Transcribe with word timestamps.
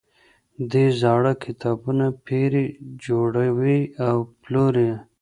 دی 0.71 0.85
زاړه 1.01 1.33
کتابونه 1.43 2.05
پيري، 2.25 2.65
جوړوي 3.05 3.79
او 4.07 4.15
پلوري. 4.41 4.89